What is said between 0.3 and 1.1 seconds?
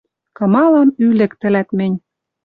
Кымалам